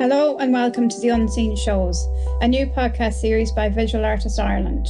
[0.00, 2.08] Hello and welcome to The Unseen Shows,
[2.40, 4.88] a new podcast series by Visual Artist Ireland.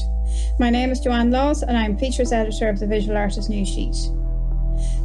[0.59, 3.95] My name is Joanne Laws and I'm features editor of the Visual Artist News Sheet.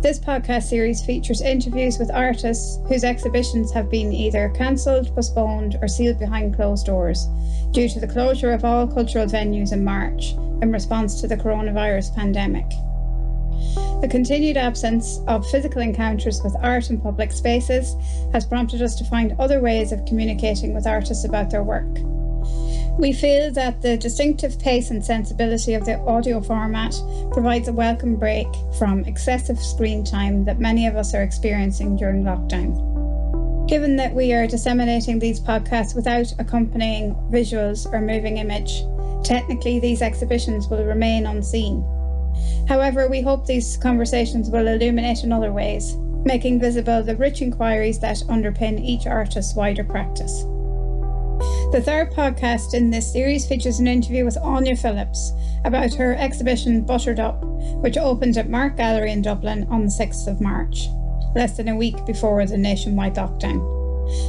[0.01, 5.89] This podcast series features interviews with artists whose exhibitions have been either cancelled, postponed, or
[5.89, 7.27] sealed behind closed doors
[7.71, 10.31] due to the closure of all cultural venues in March
[10.61, 12.65] in response to the coronavirus pandemic.
[14.01, 17.97] The continued absence of physical encounters with art in public spaces
[18.31, 21.99] has prompted us to find other ways of communicating with artists about their work.
[22.97, 26.95] We feel that the distinctive pace and sensibility of the audio format
[27.33, 28.47] provides a welcome break
[28.77, 33.67] from excessive screen time that many of us are experiencing during lockdown.
[33.67, 38.81] Given that we are disseminating these podcasts without accompanying visuals or moving image,
[39.25, 41.83] technically these exhibitions will remain unseen.
[42.69, 47.97] However, we hope these conversations will illuminate in other ways, making visible the rich inquiries
[48.01, 50.43] that underpin each artist's wider practice.
[51.71, 55.33] The third podcast in this series features an interview with Áine Phillips
[55.65, 57.43] about her exhibition Buttered Up,
[57.81, 60.89] which opened at MART Gallery in Dublin on the 6th of March,
[61.35, 63.59] less than a week before the nationwide lockdown.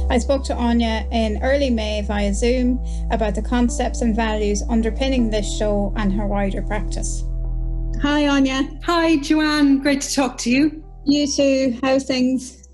[0.09, 5.29] I spoke to Áine in early May via Zoom about the concepts and values underpinning
[5.29, 7.23] this show and her wider practice.
[8.01, 8.83] Hi, Áine.
[8.85, 9.77] Hi, Joanne.
[9.77, 10.83] Great to talk to you.
[11.05, 11.77] You too.
[11.83, 12.67] How's things?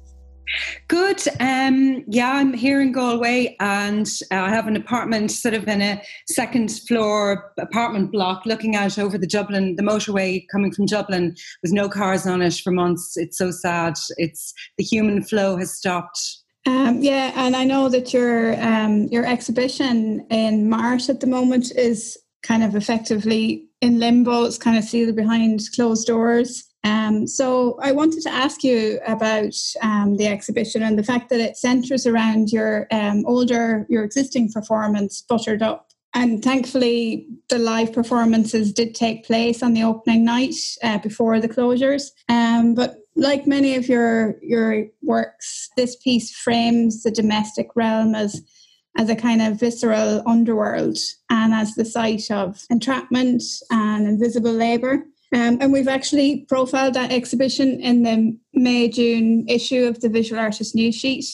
[0.88, 1.22] Good.
[1.42, 6.02] Um, yeah, I'm here in Galway and I have an apartment sort of in a
[6.30, 11.74] second floor apartment block looking out over the Dublin, the motorway coming from Dublin with
[11.74, 13.18] no cars on it for months.
[13.18, 13.96] It's so sad.
[14.16, 16.20] It's the human flow has stopped.
[16.66, 21.76] Um, yeah, and I know that your um, your exhibition in March at the moment
[21.76, 24.44] is kind of effectively in limbo.
[24.44, 26.64] It's kind of sealed behind closed doors.
[26.84, 31.40] Um, so I wanted to ask you about um, the exhibition and the fact that
[31.40, 35.92] it centres around your um, older, your existing performance, Buttered Up.
[36.14, 41.50] And thankfully, the live performances did take place on the opening night uh, before the
[41.50, 42.12] closures.
[42.30, 48.42] Um, but like many of your your works, this piece frames the domestic realm as
[48.98, 50.98] as a kind of visceral underworld
[51.30, 55.06] and as the site of entrapment and invisible labour.
[55.34, 60.42] Um, and we've actually profiled that exhibition in the May June issue of the Visual
[60.42, 61.26] Artist News Sheet,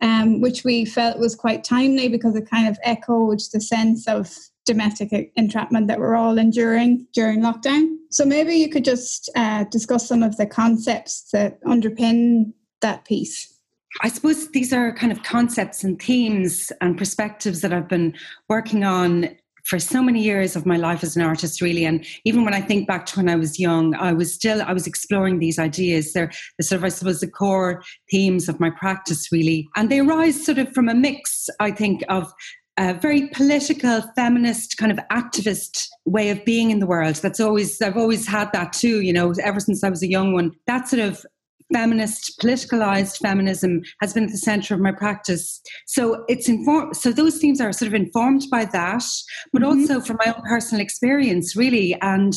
[0.00, 4.36] um, which we felt was quite timely because it kind of echoed the sense of
[4.66, 7.96] domestic entrapment that we're all enduring during lockdown.
[8.10, 12.52] So maybe you could just uh, discuss some of the concepts that underpin
[12.82, 13.57] that piece.
[14.02, 18.14] I suppose these are kind of concepts and themes and perspectives that I've been
[18.48, 19.36] working on
[19.68, 21.84] for so many years of my life as an artist really.
[21.84, 24.72] And even when i think back to when i was young i was still i
[24.72, 26.12] was exploring these ideas.
[26.12, 29.68] They're the sort of i suppose the core themes of my practice really.
[29.76, 32.32] And they arise sort of from a mix i think of
[32.78, 37.16] a very political feminist kind of activist way of being in the world.
[37.16, 40.32] That's always i've always had that too you know ever since i was a young
[40.32, 40.52] one.
[40.66, 41.26] That sort of
[41.72, 45.60] feminist, politicalized feminism has been at the center of my practice.
[45.86, 46.96] So it's informed.
[46.96, 49.04] So those themes are sort of informed by that,
[49.52, 49.80] but mm-hmm.
[49.80, 51.94] also from my own personal experience, really.
[52.00, 52.34] And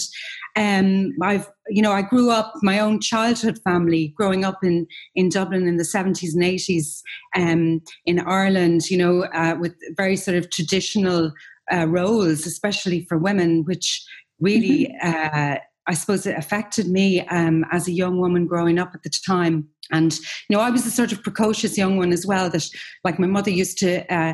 [0.56, 5.30] um, I've, you know, I grew up my own childhood family, growing up in in
[5.30, 7.02] Dublin in the seventies and eighties,
[7.36, 8.90] um, in Ireland.
[8.90, 11.31] You know, uh, with very sort of traditional
[11.74, 14.06] uh, roles, especially for women, which
[14.40, 14.94] really.
[15.03, 15.53] Mm-hmm.
[15.53, 15.56] Uh,
[15.88, 19.68] I suppose it affected me um, as a young woman growing up at the time.
[19.92, 20.14] And,
[20.47, 22.66] you know, I was a sort of precocious young one as well that,
[23.03, 24.34] like, my mother used to uh,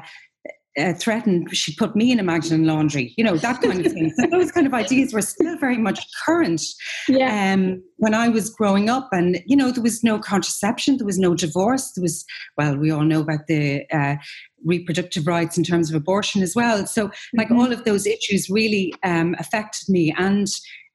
[0.78, 4.14] uh, threatened she put me in a Magdalen laundry, you know, that kind of thing.
[4.16, 6.62] so those kind of ideas were still very much current
[7.08, 7.54] yeah.
[7.54, 9.10] um, when I was growing up.
[9.12, 11.94] And, you know, there was no contraception, there was no divorce.
[11.94, 12.26] There was,
[12.58, 14.16] well, we all know about the uh,
[14.66, 16.86] reproductive rights in terms of abortion as well.
[16.86, 17.60] So, like, mm-hmm.
[17.60, 20.14] all of those issues really um, affected me.
[20.18, 20.48] And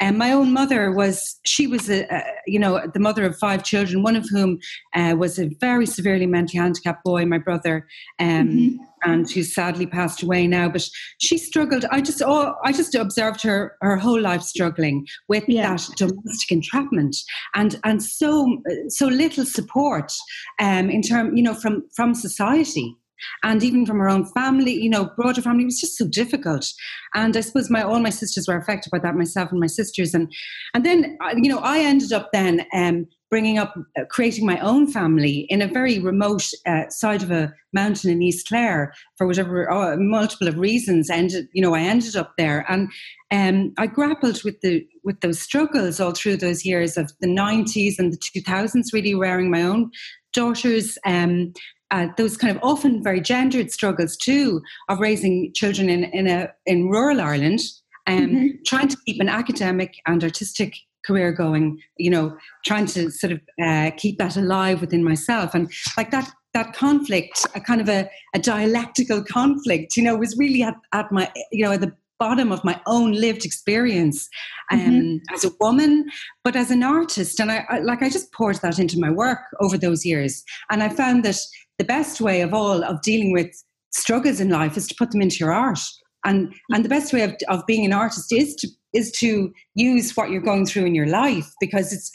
[0.02, 3.62] and my own mother was, she was, a, a, you know, the mother of five
[3.62, 4.58] children, one of whom
[4.96, 7.86] uh, was a very severely mentally handicapped boy, my brother,
[8.18, 8.76] um, mm-hmm.
[9.08, 10.68] and who sadly passed away now.
[10.68, 10.88] But
[11.18, 11.84] she struggled.
[11.92, 15.76] I just, oh, I just observed her her whole life struggling with yeah.
[15.76, 17.16] that domestic entrapment,
[17.54, 20.12] and and so so little support
[20.58, 22.96] um, in term, you know, from from society
[23.42, 26.70] and even from her own family, you know, broader family, it was just so difficult.
[27.14, 30.14] And I suppose my all my sisters were affected by that, myself and my sisters,
[30.14, 30.32] and
[30.74, 34.58] and then uh, you know I ended up then um, bringing up, uh, creating my
[34.60, 39.26] own family in a very remote uh, side of a mountain in East Clare for
[39.26, 41.08] whatever uh, multiple of reasons.
[41.08, 42.90] Ended, you know, I ended up there, and
[43.30, 47.94] um, I grappled with the with those struggles all through those years of the '90s
[47.98, 49.90] and the 2000s, really rearing my own
[50.34, 50.98] daughters.
[51.06, 51.54] Um,
[51.92, 56.48] uh, those kind of often very gendered struggles too of raising children in in a
[56.66, 57.60] in rural Ireland,
[58.06, 58.46] um, mm-hmm.
[58.66, 60.74] trying to keep an academic and artistic
[61.06, 65.70] career going you know trying to sort of uh, keep that alive within myself and
[65.96, 70.62] like that that conflict a kind of a, a dialectical conflict you know was really
[70.62, 71.92] at, at my you know at the
[72.22, 74.28] bottom of my own lived experience
[74.70, 75.34] um, mm-hmm.
[75.34, 76.04] as a woman,
[76.44, 77.40] but as an artist.
[77.40, 80.84] And I, I, like I just poured that into my work over those years, and
[80.84, 81.40] I found that
[81.78, 83.50] the best way of all of dealing with
[83.90, 85.80] struggles in life is to put them into your art.
[86.24, 90.16] And and the best way of, of being an artist is to is to use
[90.16, 92.10] what you're going through in your life because it's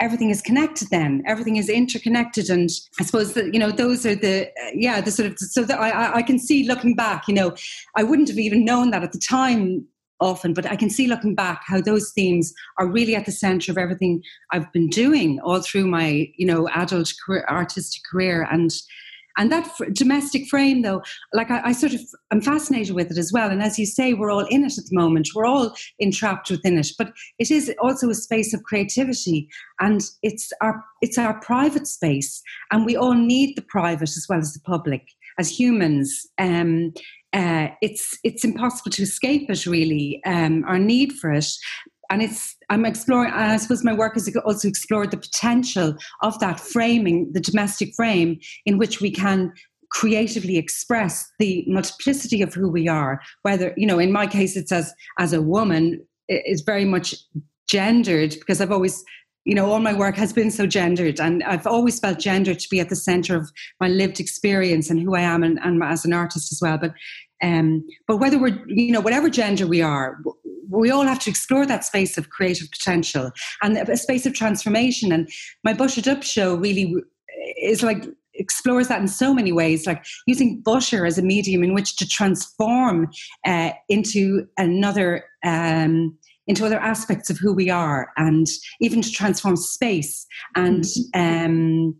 [0.00, 2.68] everything is connected then everything is interconnected and
[3.00, 5.80] i suppose that you know those are the uh, yeah the sort of so that
[5.80, 7.54] I, I can see looking back you know
[7.96, 9.86] i wouldn't have even known that at the time
[10.20, 13.70] often but i can see looking back how those themes are really at the center
[13.70, 14.22] of everything
[14.52, 18.70] i've been doing all through my you know adult career, artistic career and
[19.36, 21.02] and that f- domestic frame, though,
[21.32, 22.00] like I, I, sort of,
[22.30, 23.50] I'm fascinated with it as well.
[23.50, 25.30] And as you say, we're all in it at the moment.
[25.34, 26.88] We're all entrapped within it.
[26.96, 29.48] But it is also a space of creativity,
[29.80, 34.38] and it's our it's our private space, and we all need the private as well
[34.38, 35.02] as the public
[35.38, 36.26] as humans.
[36.38, 36.92] Um,
[37.34, 41.46] uh, it's it's impossible to escape it really um, our need for it.
[42.10, 46.60] And it's i'm exploring i suppose my work has also explored the potential of that
[46.60, 49.52] framing the domestic frame in which we can
[49.90, 54.70] creatively express the multiplicity of who we are whether you know in my case it's
[54.70, 57.14] as as a woman it's very much
[57.68, 59.02] gendered because i've always
[59.44, 62.68] you know all my work has been so gendered and i've always felt gender to
[62.70, 63.50] be at the center of
[63.80, 66.78] my lived experience and who i am and, and as an artist as well.
[66.78, 66.94] But
[67.42, 70.18] um but whether we're you know whatever gender we are
[70.68, 73.30] we all have to explore that space of creative potential
[73.62, 75.12] and a space of transformation.
[75.12, 75.28] And
[75.62, 76.94] my Buttered Up show really
[77.60, 78.04] is like
[78.34, 82.08] explores that in so many ways, like using butter as a medium in which to
[82.08, 83.10] transform
[83.46, 85.24] uh, into another.
[85.44, 88.46] Um, into other aspects of who we are, and
[88.78, 91.46] even to transform space, and mm-hmm.
[91.46, 91.96] um,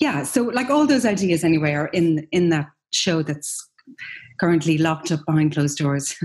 [0.00, 3.70] yeah, so like all those ideas anyway are in in that show that's
[4.40, 6.14] currently locked up behind closed doors.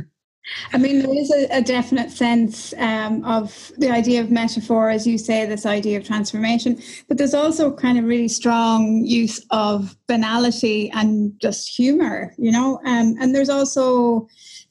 [0.74, 5.08] I mean, there is a, a definite sense um, of the idea of metaphor, as
[5.08, 9.98] you say, this idea of transformation, but there's also kind of really strong use of
[10.08, 12.80] banality and just humor, you know.
[12.86, 14.28] Um, and there's also,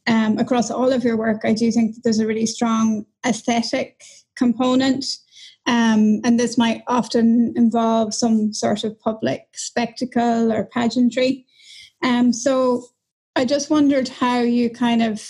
[0.06, 4.00] um, across all of your work, I do think there's a really strong aesthetic
[4.37, 5.05] component.
[5.67, 11.46] Um, and this might often involve some sort of public spectacle or pageantry.
[12.02, 12.85] Um, so
[13.36, 15.26] I just wondered how you kind of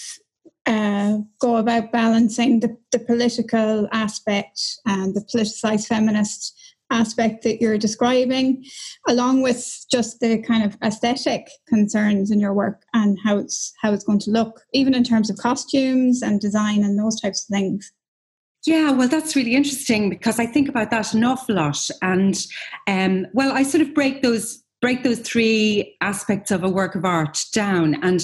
[0.67, 6.55] uh, go about balancing the, the political aspect and the politicized feminist
[6.91, 8.65] aspect that you're describing,
[9.09, 13.93] along with just the kind of aesthetic concerns in your work and how it's how
[13.93, 17.55] it's going to look, even in terms of costumes and design and those types of
[17.55, 17.91] things.
[18.67, 21.91] Yeah, well, that's really interesting because I think about that an awful lot.
[22.01, 22.35] And
[22.87, 27.07] um, well, I sort of break those break those three aspects of a work of
[27.07, 27.95] art down.
[28.03, 28.23] And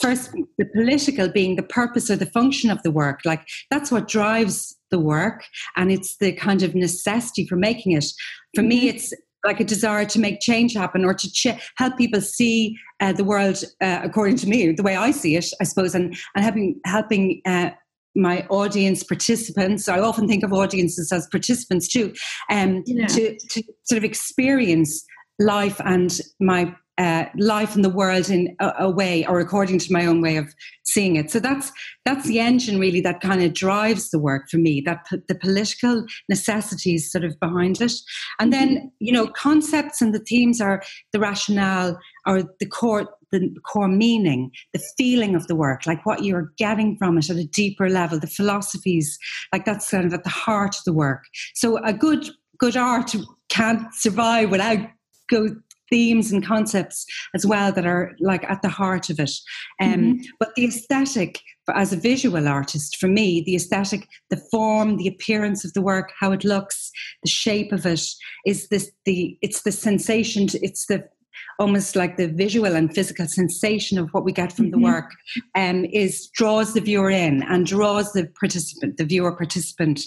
[0.00, 4.08] first, the political being the purpose or the function of the work, like that's what
[4.08, 5.44] drives the work
[5.76, 8.06] and it's the kind of necessity for making it.
[8.54, 8.96] For me, mm-hmm.
[8.96, 9.12] it's
[9.44, 13.24] like a desire to make change happen or to ch- help people see uh, the
[13.24, 16.80] world uh, according to me, the way I see it, I suppose, and, and helping,
[16.86, 17.68] helping uh,
[18.16, 22.12] my audience participants i often think of audiences as participants too
[22.50, 23.06] um, yeah.
[23.06, 25.04] to, to sort of experience
[25.38, 29.92] life and my uh, life in the world in a, a, way or according to
[29.92, 30.52] my own way of
[30.84, 31.30] seeing it.
[31.30, 31.70] So that's
[32.04, 36.04] that's the engine really that kind of drives the work for me that the political
[36.28, 37.92] necessities sort of behind it.
[38.40, 38.86] And then mm-hmm.
[38.98, 44.50] you know concepts and the themes are the rationale or the core the core meaning
[44.72, 48.18] the feeling of the work like what you're getting from it at a deeper level
[48.18, 49.18] the philosophies
[49.52, 51.22] like that's kind of at the heart of the work.
[51.54, 52.28] So a good
[52.58, 53.14] good art
[53.48, 54.80] can't survive without
[55.28, 55.56] go
[55.90, 59.32] themes and concepts as well that are like at the heart of it.
[59.80, 60.22] Um, mm-hmm.
[60.38, 61.40] But the aesthetic,
[61.74, 66.12] as a visual artist, for me, the aesthetic, the form, the appearance of the work,
[66.18, 66.90] how it looks,
[67.22, 68.06] the shape of it,
[68.46, 70.48] is this the it's the sensation.
[70.62, 71.08] It's the
[71.58, 74.80] almost like the visual and physical sensation of what we get from mm-hmm.
[74.80, 75.10] the work
[75.54, 80.00] um, is draws the viewer in and draws the participant the viewer participant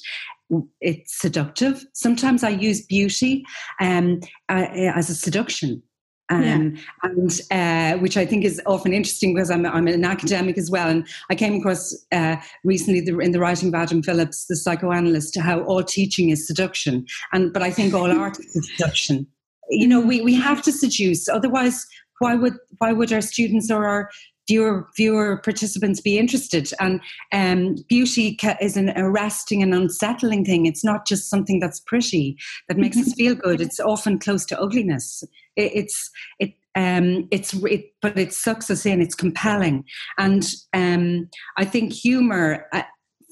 [0.79, 1.85] it's seductive.
[1.93, 3.43] Sometimes I use beauty
[3.79, 5.83] um, uh, as a seduction.
[6.29, 7.09] Um, yeah.
[7.09, 10.87] and uh, which I think is often interesting because I'm, I'm an academic as well.
[10.87, 15.37] And I came across uh, recently the, in the writing of Adam Phillips, the psychoanalyst,
[15.37, 17.05] how all teaching is seduction.
[17.33, 19.27] And but I think all art is seduction
[19.71, 21.87] you know we, we have to seduce otherwise
[22.19, 24.09] why would why would our students or our
[24.51, 26.99] viewer viewer participants be interested and
[27.31, 32.37] um, beauty ca- is an arresting and unsettling thing it's not just something that's pretty
[32.67, 35.23] that makes us feel good it's often close to ugliness
[35.55, 39.01] it, it's it um, it's it, but it sucks us in.
[39.01, 39.83] It's compelling,
[40.17, 42.65] and um, I think humor.
[42.71, 42.83] Uh,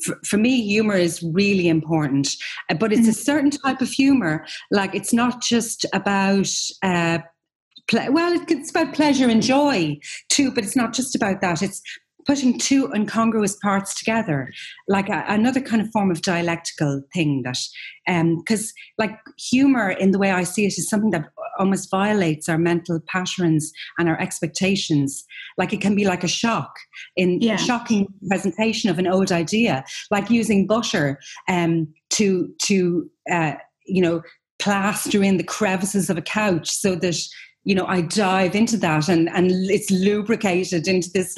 [0.06, 2.30] for, for, me, humor is really important,
[2.70, 3.32] uh, but it's a mm-hmm.
[3.32, 4.46] certain type of humor.
[4.72, 6.50] Like it's not just about.
[6.84, 7.20] Uh,
[7.90, 9.98] ple- well, it's about pleasure and joy
[10.30, 11.62] too, but it's not just about that.
[11.62, 11.82] It's
[12.26, 14.52] putting two incongruous parts together,
[14.88, 17.58] like a, another kind of form of dialectical thing that,
[18.06, 22.48] because um, like humor in the way I see it is something that almost violates
[22.48, 25.26] our mental patterns and our expectations.
[25.58, 26.76] Like it can be like a shock
[27.16, 27.56] in yeah.
[27.56, 33.54] a shocking presentation of an old idea, like using butter um, to to uh,
[33.88, 34.22] you know
[34.60, 37.18] plaster in the crevices of a couch so that
[37.64, 41.36] you know, I dive into that and, and it's lubricated into this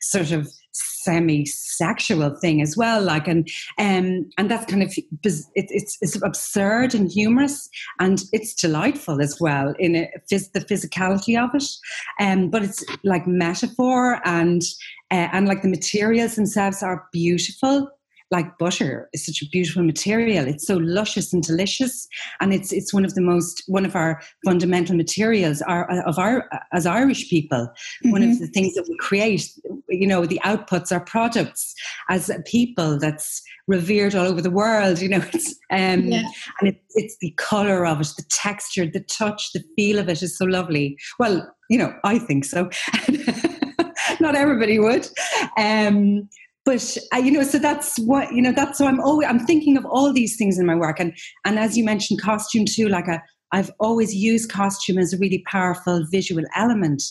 [0.00, 3.02] sort of semi-sexual thing as well.
[3.02, 4.94] Like, and um, and that's kind of
[5.24, 7.68] it's it's absurd and humorous,
[8.00, 11.68] and it's delightful as well in a, the physicality of it.
[12.20, 14.62] Um, but it's like metaphor and
[15.10, 17.90] uh, and like the materials themselves are beautiful
[18.32, 20.48] like butter is such a beautiful material.
[20.48, 22.08] It's so luscious and delicious,
[22.40, 26.48] and it's it's one of the most one of our fundamental materials our, of our
[26.72, 27.68] as Irish people.
[27.68, 28.10] Mm-hmm.
[28.10, 28.40] One of mm-hmm.
[28.40, 29.52] the things that we create,
[29.90, 31.74] you know, the outputs, our products
[32.08, 35.02] as a people that's revered all over the world.
[35.02, 36.24] You know, it's um, yeah.
[36.60, 40.22] and it, it's the color of it, the texture, the touch, the feel of it
[40.22, 40.96] is so lovely.
[41.18, 42.70] Well, you know, I think so.
[44.20, 45.08] Not everybody would.
[45.58, 46.28] Um,
[46.64, 49.76] but uh, you know so that's what you know that's so i'm always i'm thinking
[49.76, 51.00] of all these things in my work.
[51.00, 51.12] And
[51.44, 55.42] and as you mentioned costume too like a, i've always used costume as a really
[55.46, 57.02] powerful visual element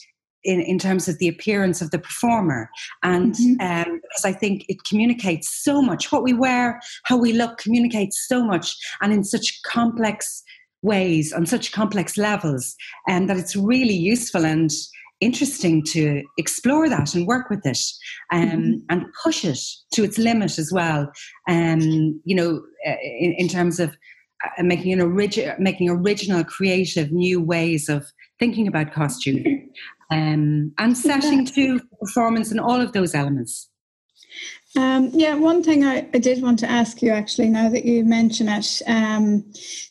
[0.43, 2.67] in, in terms of the appearance of the performer.
[3.03, 3.62] And mm-hmm.
[3.62, 8.27] um, because i think it communicates so much what we wear how we look communicates
[8.27, 10.43] so much and in such complex
[10.81, 12.75] ways on such complex levels
[13.08, 14.46] and that it's really useful.
[14.46, 14.72] And
[15.22, 17.80] interesting to explore that and work with it
[18.32, 18.78] um, mm-hmm.
[18.90, 19.60] and push it
[19.94, 21.12] to its limit as well.
[21.48, 23.96] Um, you know, uh, in, in terms of
[24.44, 28.06] uh, making an origi- making original, creative, new ways of
[28.40, 29.70] thinking about costume
[30.12, 33.70] um, and setting to performance and all of those elements.
[34.78, 38.06] Um, yeah, one thing I, I, did want to ask you actually, now that you
[38.06, 39.44] mention it, um,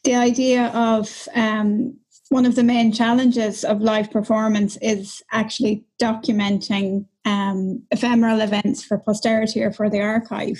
[0.04, 1.98] the idea of um,
[2.30, 8.98] one of the main challenges of live performance is actually documenting um, ephemeral events for
[8.98, 10.58] posterity or for the archive.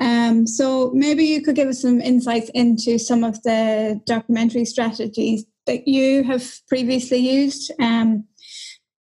[0.00, 5.44] Um, so maybe you could give us some insights into some of the documentary strategies
[5.66, 7.72] that you have previously used.
[7.80, 8.24] Um,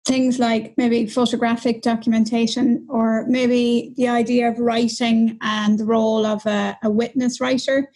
[0.06, 6.47] things like maybe photographic documentation, or maybe the idea of writing and the role of
[6.47, 7.90] a, a witness writer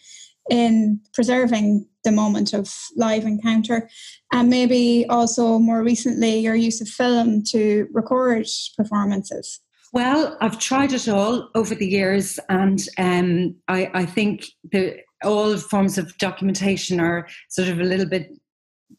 [0.49, 3.89] in preserving the moment of live encounter.
[4.31, 9.59] And maybe also more recently, your use of film to record performances.
[9.93, 15.57] Well, I've tried it all over the years, and um, I, I, think the all
[15.57, 18.31] forms of documentation are sort of a little bit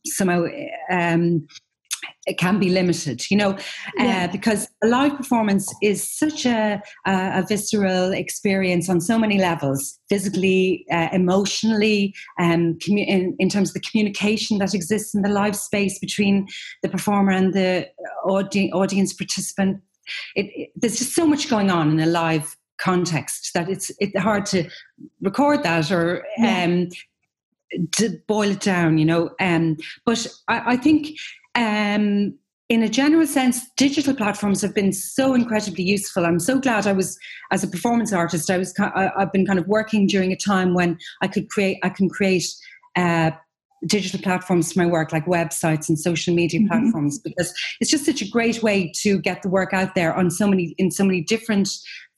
[0.05, 0.45] somehow
[0.91, 1.47] um,
[2.27, 3.59] it can be limited, you know, uh,
[3.99, 4.27] yeah.
[4.29, 9.39] uh, because a live performance is such a, a, a, visceral experience on so many
[9.39, 15.23] levels physically, uh, emotionally, um, commu- in, in, terms of the communication that exists in
[15.23, 16.47] the live space between
[16.83, 17.89] the performer and the
[18.25, 19.81] audi- audience participant.
[20.37, 24.19] It, it, there's just so much going on in a live context that it's it's
[24.19, 24.69] hard to
[25.21, 26.65] record that or yeah.
[26.65, 26.89] um,
[27.93, 29.31] to boil it down, you know.
[29.41, 31.17] Um, but I, I think
[31.55, 36.25] um, in a general sense, digital platforms have been so incredibly useful.
[36.25, 37.19] I'm so glad I was,
[37.51, 40.99] as a performance artist, I was, I've been kind of working during a time when
[41.21, 42.47] I could create, I can create
[42.97, 43.33] uh,
[43.87, 46.69] digital platforms for my work, like websites and social media mm-hmm.
[46.69, 50.31] platforms, because it's just such a great way to get the work out there on
[50.31, 51.69] so many in so many different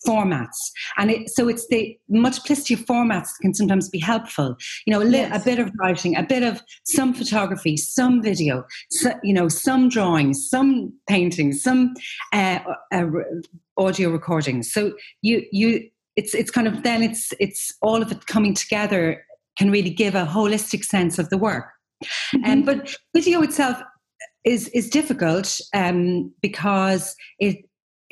[0.06, 0.56] formats.
[0.96, 4.56] And it, so it's the multiplicity of formats can sometimes be helpful.
[4.86, 5.42] You know, a, li- yes.
[5.42, 9.88] a bit of writing, a bit of some photography, some video, so, you know, some
[9.88, 11.94] drawings, some paintings, some
[12.32, 12.60] uh,
[12.92, 13.06] uh,
[13.76, 14.72] audio recordings.
[14.72, 14.92] So
[15.22, 19.24] you you it's it's kind of then it's it's all of it coming together
[19.58, 21.66] can really give a holistic sense of the work.
[22.34, 22.44] Mm-hmm.
[22.44, 23.80] Um, but video itself
[24.44, 27.56] is is difficult um, because it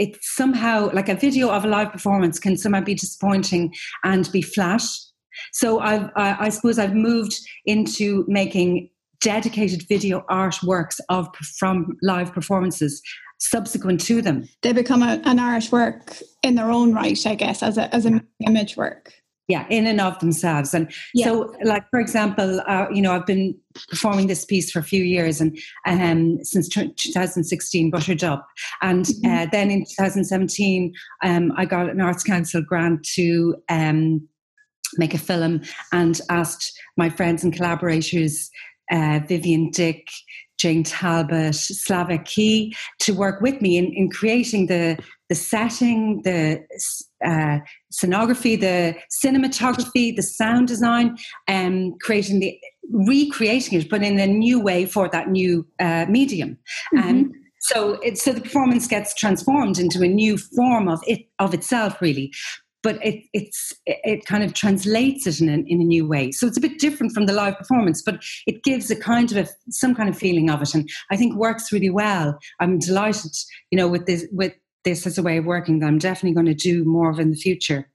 [0.02, 4.42] it's somehow like a video of a live performance can somehow be disappointing and be
[4.42, 4.82] flat.
[5.52, 7.35] So I've, I, I suppose I've moved
[7.66, 8.90] into making
[9.21, 11.28] dedicated video artworks of
[11.59, 13.00] from live performances
[13.38, 14.49] subsequent to them.
[14.62, 18.26] They become a, an artwork in their own right, I guess, as a as an
[18.44, 21.26] image work yeah in and of themselves and yeah.
[21.26, 23.54] so like for example uh, you know i've been
[23.88, 28.46] performing this piece for a few years and um, since 2016 buttered up
[28.82, 29.30] and mm-hmm.
[29.30, 30.92] uh, then in 2017
[31.25, 34.26] um, i got an arts council grant to um,
[34.99, 35.61] make a film
[35.92, 38.50] and asked my friends and collaborators
[38.90, 40.06] uh, Vivienne Dick
[40.62, 44.96] Jane Talbot, Slavek Kwi, to work with me in, in creating the,
[45.28, 46.64] the setting, the
[47.25, 47.59] uh,
[47.93, 51.17] scenography, the cinematography, the sound design,
[51.49, 52.59] and um, creating the
[52.91, 56.59] recreating it, but in a new way for that new uh, medium.
[56.95, 57.09] Mm-hmm.
[57.09, 61.55] Um, so, it, so the performance gets transformed into a new form of it of
[61.55, 62.33] itself, really
[62.83, 66.33] but it, it's it kind of translates it in a, in a new way.
[66.33, 69.38] So it's a bit different from the live performance, but it gives a kind of
[69.38, 72.38] a, some kind of feeling of it, and I think works really well.
[72.61, 73.33] I'm delighted,
[73.71, 74.52] you know, with this with
[74.84, 77.30] this as a way of working that I'm definitely going to do more of in
[77.30, 77.88] the future.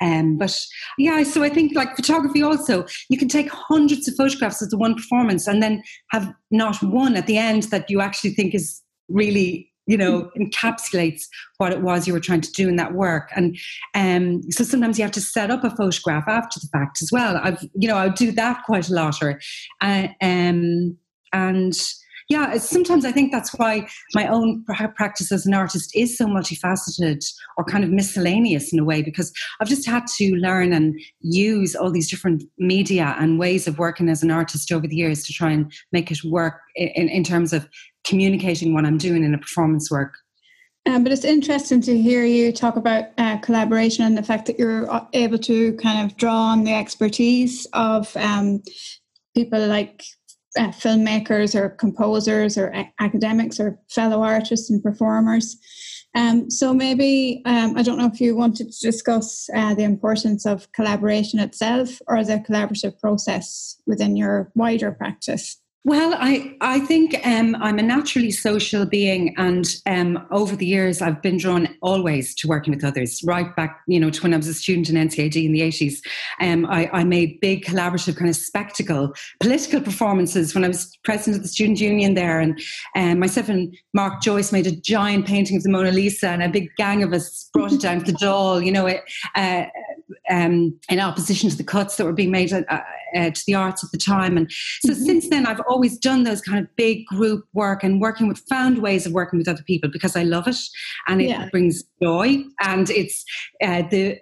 [0.00, 0.58] Um, but
[0.98, 4.78] yeah, so I think like photography also, you can take hundreds of photographs of the
[4.78, 8.80] one performance and then have not one at the end that you actually think is
[9.08, 11.22] really you know encapsulates
[11.56, 13.30] what it was you were trying to do in that work.
[13.34, 13.58] And
[13.94, 17.36] um, so sometimes you have to set up a photograph after the fact as well.
[17.42, 19.40] I've you know i do that quite a lot or
[19.80, 20.96] uh, um,
[21.32, 21.74] and
[22.30, 27.24] yeah, sometimes I think that's why my own practice as an artist is so multifaceted
[27.58, 31.74] or kind of miscellaneous in a way, because I've just had to learn and use
[31.74, 35.32] all these different media and ways of working as an artist over the years to
[35.32, 37.68] try and make it work in, in terms of
[38.04, 40.14] communicating what I'm doing in a performance work.
[40.86, 44.56] Um, but it's interesting to hear you talk about uh, collaboration and the fact that
[44.56, 48.62] you're uh, able to kind of draw on the expertise of um,
[49.34, 50.04] people like
[50.58, 55.56] uh, filmmakers or composers or a- academics or fellow artists and performers.
[56.14, 60.44] Um, so maybe um, I don't know if you wanted to discuss uh, the importance
[60.44, 65.59] of collaboration itself or the collaborative process within your wider practice.
[65.82, 71.00] Well, I, I think um, I'm a naturally social being, and um, over the years,
[71.00, 73.22] I've been drawn always to working with others.
[73.24, 76.00] Right back, you know, to when I was a student in NCAD in the 80s,
[76.42, 81.36] um, I, I, made big collaborative kind of spectacle political performances when I was president
[81.36, 82.60] of the student union there, and
[82.94, 86.48] um, myself and Mark Joyce made a giant painting of the Mona Lisa, and a
[86.50, 89.00] big gang of us brought it down to the Dáil, you know, it,
[89.34, 89.64] uh,
[90.28, 92.62] um, in opposition to the cuts that were being made uh,
[93.16, 94.36] uh, to the arts at the time.
[94.36, 94.50] And
[94.84, 95.04] so mm-hmm.
[95.04, 98.78] since then, I've always done those kind of big group work and working with found
[98.78, 100.56] ways of working with other people because I love it
[101.08, 101.48] and it yeah.
[101.50, 103.24] brings joy and it's
[103.62, 104.18] uh, the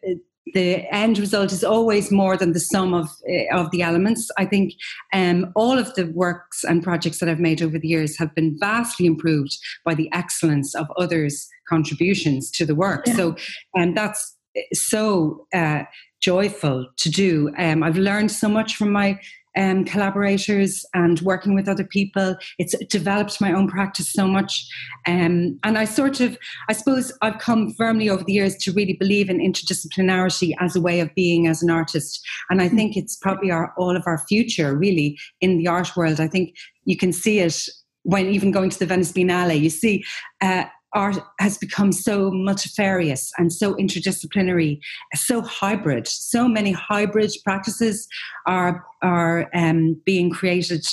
[0.55, 4.31] the end result is always more than the sum of uh, of the elements.
[4.39, 4.73] I think
[5.13, 8.57] um, all of the works and projects that I've made over the years have been
[8.59, 13.07] vastly improved by the excellence of others' contributions to the work.
[13.07, 13.17] Yeah.
[13.17, 13.37] So,
[13.75, 14.37] and um, that's
[14.73, 15.83] so uh,
[16.21, 17.53] joyful to do.
[17.59, 19.19] Um, I've learned so much from my
[19.57, 22.37] um, collaborators and working with other people.
[22.59, 24.65] It's developed my own practice so much.
[25.07, 28.95] Um, and I sort of, I suppose I've come firmly over the years to really
[28.95, 32.25] believe in interdisciplinarity as a way of being as an artist.
[32.51, 36.21] And I think it's probably our, all of our future really in the art world.
[36.21, 36.55] I think
[36.85, 37.69] you can see it
[38.05, 40.05] when even going to the Venice Biennale, you see
[40.41, 44.81] uh, art has become so multifarious and so interdisciplinary,
[45.15, 46.07] so hybrid.
[46.07, 48.09] So many hybrid practices
[48.47, 50.85] are are um, being created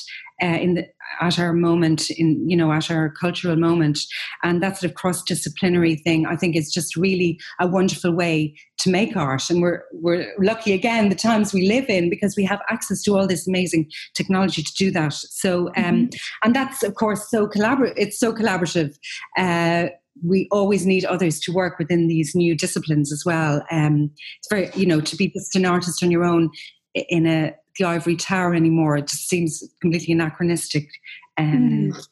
[0.41, 0.87] uh, in the,
[1.21, 3.99] at our moment in you know at our cultural moment
[4.43, 8.89] and that sort of cross-disciplinary thing i think is just really a wonderful way to
[8.89, 12.61] make art and we're we're lucky again the times we live in because we have
[12.69, 16.07] access to all this amazing technology to do that so um, mm-hmm.
[16.43, 18.95] and that's of course so collaborative it's so collaborative
[19.37, 19.87] uh,
[20.23, 23.65] we always need others to work within these new disciplines as well.
[23.69, 26.51] Um, it's very, you know, to be just an artist on your own
[26.93, 28.97] in a the ivory tower anymore.
[28.97, 30.89] It just seems completely anachronistic.
[31.37, 32.07] Um, mm.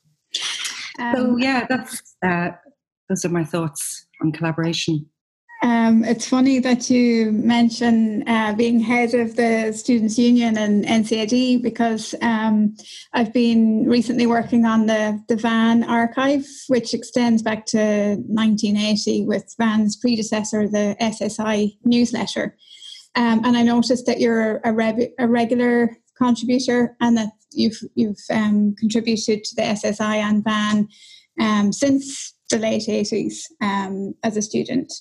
[1.00, 2.50] um, so yeah, that's uh,
[3.10, 5.06] those are my thoughts on collaboration.
[5.64, 11.62] Um, it's funny that you mention uh, being head of the Students' Union and NCAD
[11.62, 12.76] because um,
[13.14, 17.78] I've been recently working on the, the VAN archive, which extends back to
[18.28, 22.58] 1980 with VAN's predecessor, the SSI newsletter.
[23.16, 24.74] Um, and I noticed that you're a,
[25.20, 30.88] a, regular contributor and that you've, you've um, contributed to the SSI and VAN
[31.40, 34.92] um, since the late 80s um, as a student.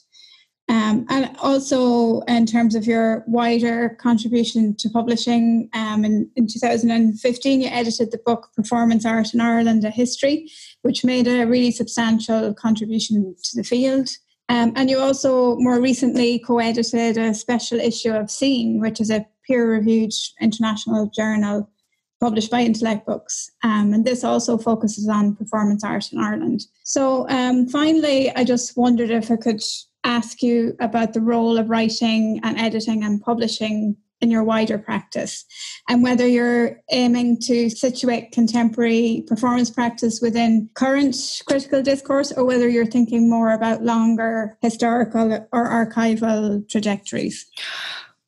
[0.68, 7.61] Um, and also, in terms of your wider contribution to publishing, um, in, in 2015,
[7.61, 10.48] you edited the book Performance Art in Ireland A History,
[10.83, 14.09] which made a really substantial contribution to the field.
[14.53, 19.11] Um, and you also more recently co edited a special issue of Scene, which is
[19.11, 20.12] a peer reviewed
[20.43, 21.71] international journal
[22.21, 23.51] published by Intellect Books.
[23.65, 26.67] Um, and this also focuses on performance art in Ireland.
[26.85, 29.62] So, um, finally, I just wondered if I could
[30.05, 35.45] ask you about the role of writing and editing and publishing in your wider practice
[35.89, 42.69] and whether you're aiming to situate contemporary performance practice within current critical discourse or whether
[42.69, 47.47] you're thinking more about longer historical or archival trajectories.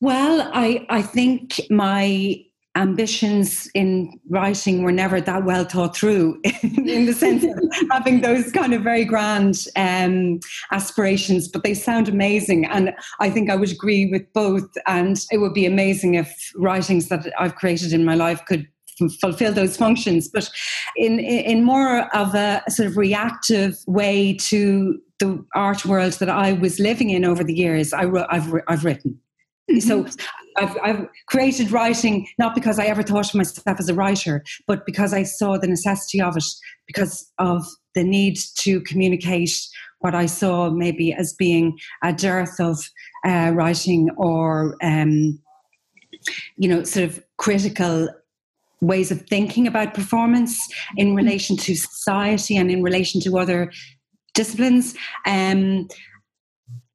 [0.01, 2.45] Well, I, I think my
[2.77, 7.51] ambitions in writing were never that well thought through in the sense of
[7.91, 10.41] having those kind of very grand um,
[10.73, 12.67] aspirations, but they sound amazing.
[12.67, 14.69] And I think I would agree with both.
[14.87, 18.67] And it would be amazing if writings that I've created in my life could
[19.21, 20.49] fulfill those functions but
[20.95, 26.53] in in more of a sort of reactive way to the art world that I
[26.53, 29.19] was living in over the years I have I've written
[29.71, 29.81] Mm-hmm.
[29.81, 30.07] So
[30.57, 34.87] I've, I've, created writing not because I ever thought of myself as a writer, but
[34.87, 36.45] because I saw the necessity of it,
[36.87, 39.53] because of the need to communicate
[40.01, 42.79] what I saw maybe as being a dearth of
[43.27, 45.40] uh, writing or, um,
[46.57, 48.09] you know, sort of critical
[48.81, 50.59] ways of thinking about performance
[50.97, 53.73] in relation to society and in relation to other
[54.35, 54.95] disciplines.
[55.27, 55.88] Um,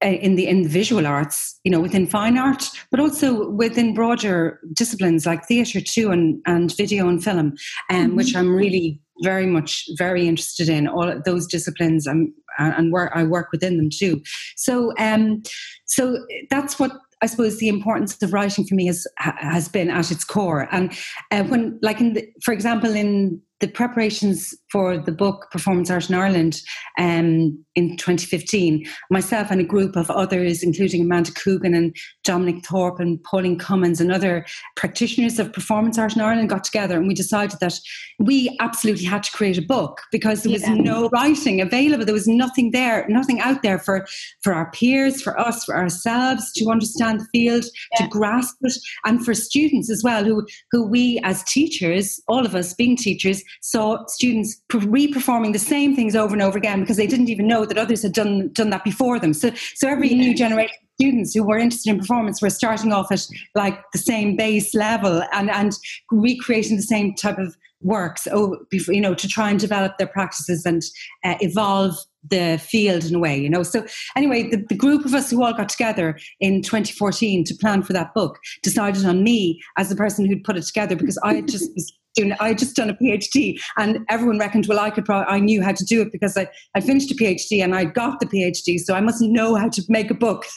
[0.01, 5.25] in the in visual arts, you know, within fine art, but also within broader disciplines
[5.25, 7.55] like theatre too, and and video and film, um,
[7.89, 8.15] mm-hmm.
[8.15, 10.87] which I'm really very much very interested in.
[10.87, 14.21] All those disciplines, and and work I work within them too.
[14.55, 15.43] So um,
[15.85, 20.11] so that's what I suppose the importance of writing for me has has been at
[20.11, 20.67] its core.
[20.71, 20.93] And
[21.31, 26.09] uh, when, like in, the, for example, in the preparations for the book Performance Art
[26.09, 26.61] in Ireland
[26.97, 32.99] um, in 2015, myself and a group of others, including Amanda Coogan and Dominic Thorpe
[32.99, 34.45] and Pauline Cummins and other
[34.75, 37.79] practitioners of performance art in Ireland, got together and we decided that
[38.19, 40.75] we absolutely had to create a book because there was yeah.
[40.75, 42.05] no writing available.
[42.05, 44.05] There was nothing there, nothing out there for,
[44.41, 48.05] for our peers, for us, for ourselves to understand the field, yeah.
[48.05, 48.73] to grasp it,
[49.05, 53.43] and for students as well, who, who we as teachers, all of us being teachers,
[53.61, 57.65] saw students re-performing the same things over and over again because they didn't even know
[57.65, 59.33] that others had done done that before them.
[59.33, 63.11] So so every new generation of students who were interested in performance were starting off
[63.11, 65.73] at like the same base level and and
[66.11, 70.65] recreating the same type of works oh you know to try and develop their practices
[70.65, 70.83] and
[71.23, 71.95] uh, evolve
[72.29, 73.85] the field in a way you know so
[74.17, 77.93] anyway the, the group of us who all got together in 2014 to plan for
[77.93, 81.71] that book decided on me as the person who'd put it together because i just
[81.75, 81.93] was
[82.39, 85.71] I just done a PhD and everyone reckoned well I could probably I knew how
[85.71, 88.93] to do it because I, I finished a PhD and I got the PhD so
[88.93, 90.45] I mustn't know how to make a book.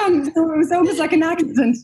[0.00, 1.76] And so it was almost like an accident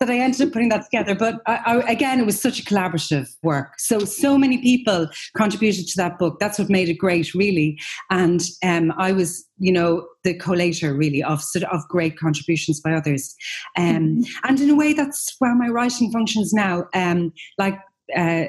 [0.00, 2.62] that I ended up putting that together but I, I, again it was such a
[2.62, 3.74] collaborative work.
[3.78, 6.38] So so many people contributed to that book.
[6.40, 7.78] That's what made it great really.
[8.10, 12.92] And um, I was you know the collator really of sort of great contributions by
[12.92, 13.34] others.
[13.76, 14.22] Um, mm-hmm.
[14.48, 16.86] and in a way that's where my writing functions now.
[16.94, 17.78] Um, like
[18.16, 18.44] uh,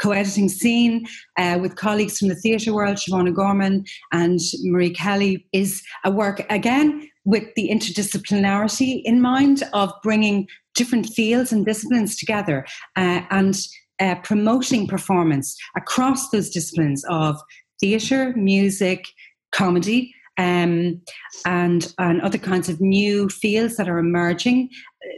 [0.00, 1.06] co-editing scene
[1.38, 6.44] uh, with colleagues from the theatre world, Siobhan Gorman and Marie Kelly, is a work
[6.50, 13.56] again with the interdisciplinarity in mind of bringing different fields and disciplines together uh, and
[14.00, 17.40] uh, promoting performance across those disciplines of
[17.80, 19.06] theatre, music,
[19.52, 21.00] comedy, um,
[21.44, 24.70] and and other kinds of new fields that are emerging.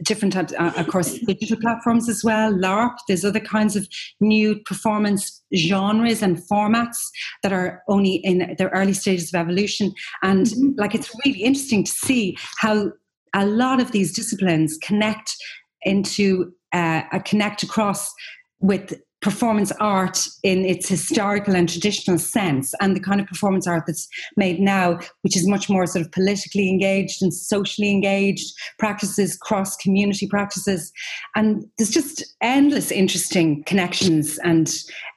[0.03, 2.53] Different types, uh, of course, digital platforms as well.
[2.53, 2.96] LARP.
[3.07, 3.87] There's other kinds of
[4.20, 6.98] new performance genres and formats
[7.42, 9.92] that are only in their early stages of evolution.
[10.22, 10.70] And mm-hmm.
[10.79, 12.92] like, it's really interesting to see how
[13.35, 15.37] a lot of these disciplines connect
[15.83, 18.12] into uh, connect across
[18.61, 23.85] with performance art in its historical and traditional sense, and the kind of performance art
[23.87, 24.07] that's
[24.37, 29.77] made now, which is much more sort of politically engaged and socially engaged practices, cross
[29.79, 30.93] community practices.
[31.35, 34.69] And there's just endless interesting connections and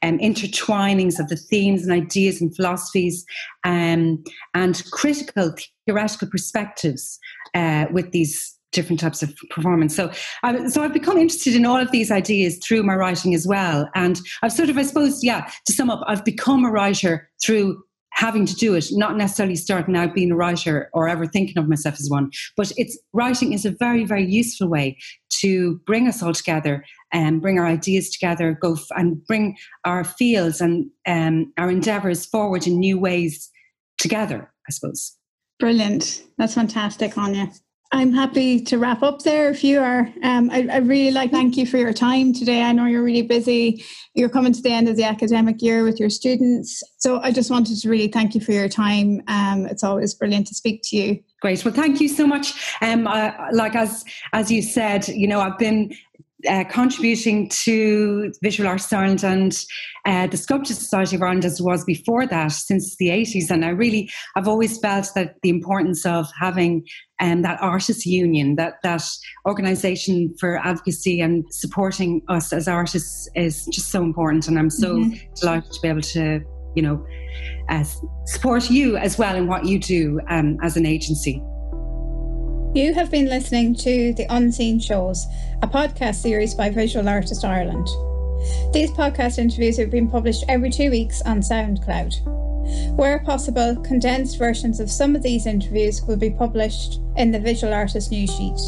[0.01, 3.25] um, intertwinings of the themes and ideas and philosophies
[3.65, 5.53] um, and critical
[5.85, 7.19] theoretical perspectives
[7.53, 9.95] uh, with these different types of performance.
[9.95, 10.11] So,
[10.43, 13.89] um, so I've become interested in all of these ideas through my writing as well.
[13.95, 17.81] And I've sort of, I suppose, yeah, to sum up, I've become a writer through
[18.11, 21.69] having to do it, not necessarily starting out being a writer or ever thinking of
[21.69, 22.31] myself as one.
[22.55, 24.97] But it's writing is a very, very useful way
[25.41, 30.03] to bring us all together and bring our ideas together, go f- and bring our
[30.03, 33.51] fields and um, our endeavours forward in new ways
[33.99, 34.51] together.
[34.67, 35.15] I suppose.
[35.59, 36.23] Brilliant.
[36.37, 37.57] That's fantastic, Áine.
[37.91, 40.09] I'm happy to wrap up there if you are.
[40.21, 42.61] Um, I, I, really like thank you for your time today.
[42.61, 43.85] I know you're really busy.
[44.13, 46.83] You're coming to the end of the academic year with your students.
[46.97, 49.21] So I just wanted to really thank you for your time.
[49.27, 51.23] Um, it's always brilliant to speak to you.
[51.41, 51.63] Great.
[51.63, 52.75] Well, thank you so much.
[52.81, 53.05] Um,
[53.53, 55.91] like as as you said, you know, I've been
[56.47, 59.57] uh, contributing to Visual Arts Ireland and
[60.05, 63.49] uh, the Sculpture Society of Ireland as was before that since the 80s.
[63.49, 66.85] And I really, I've always felt that the importance of having
[67.19, 69.03] um, that artists union, that, that
[69.47, 74.47] organisation for advocacy and supporting us as artists is just so important.
[74.47, 75.33] And I'm so mm-hmm.
[75.33, 76.41] delighted to be able to,
[76.75, 77.03] you know,
[77.69, 77.83] uh,
[78.25, 81.41] support you as well in what you do um, as an agency.
[82.77, 85.25] You have been listening to The Unseen Shows,
[85.63, 87.87] a podcast series by Visual Artist Ireland.
[88.71, 92.93] These podcast interviews have been published every two weeks on SoundCloud.
[92.95, 97.73] Where possible, condensed versions of some of these interviews will be published in the Visual
[97.73, 98.59] Artist news sheet.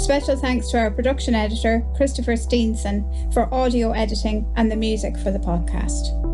[0.00, 3.04] Special thanks to our production editor, Christopher Steenson,
[3.34, 6.29] for audio editing and the music for the podcast.